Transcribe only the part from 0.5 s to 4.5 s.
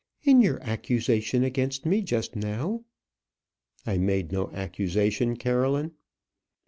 accusation against me just now" "I made no